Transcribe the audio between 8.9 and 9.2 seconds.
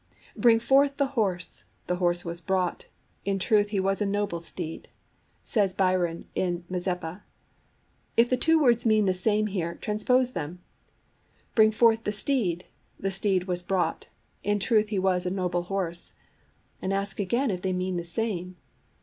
the